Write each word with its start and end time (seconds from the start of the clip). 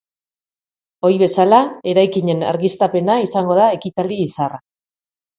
Ohi 1.09 1.17
bezala, 1.23 1.59
eraikinen 1.91 2.41
argiztapena 2.51 3.17
izango 3.25 3.57
da 3.59 3.67
ekitaldi 3.75 4.17
izarra. 4.25 4.59